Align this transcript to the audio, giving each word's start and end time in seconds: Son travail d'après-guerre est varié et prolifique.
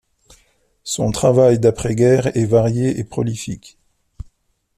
Son 0.83 1.11
travail 1.11 1.59
d'après-guerre 1.59 2.35
est 2.35 2.47
varié 2.47 2.97
et 2.97 3.03
prolifique. 3.03 3.77